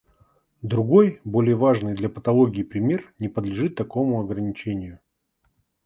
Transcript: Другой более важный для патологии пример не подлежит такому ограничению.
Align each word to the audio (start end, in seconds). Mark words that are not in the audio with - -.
Другой 0.63 1.21
более 1.23 1.55
важный 1.55 1.93
для 1.93 2.09
патологии 2.09 2.63
пример 2.63 3.13
не 3.19 3.29
подлежит 3.29 3.75
такому 3.75 4.19
ограничению. 4.19 4.99